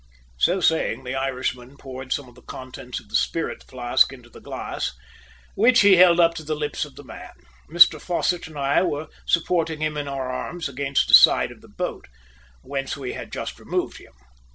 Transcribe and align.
So 0.39 0.61
saying 0.61 1.03
the 1.03 1.13
Irishman 1.13 1.77
poured 1.77 2.11
some 2.11 2.27
of 2.27 2.33
the 2.33 2.41
contents 2.41 2.99
of 2.99 3.09
the 3.09 3.15
spirit 3.15 3.63
flask 3.69 4.11
into 4.11 4.31
the 4.31 4.41
glass, 4.41 4.93
which 5.53 5.81
he 5.81 5.97
held 5.97 6.17
to 6.37 6.43
the 6.43 6.55
lips 6.55 6.85
of 6.85 6.95
the 6.95 7.03
man. 7.03 7.33
Mr 7.69 8.01
Fosset 8.01 8.47
and 8.47 8.57
I 8.57 8.81
were 8.81 9.09
supporting 9.27 9.79
him 9.79 9.97
in 9.97 10.07
our 10.07 10.27
arms 10.27 10.67
against 10.67 11.07
the 11.07 11.13
side 11.13 11.51
of 11.51 11.61
the 11.61 11.69
boat, 11.69 12.07
whence 12.63 12.97
we 12.97 13.13
had 13.13 13.31
just 13.31 13.59
removed 13.59 13.99
him. 13.99 14.13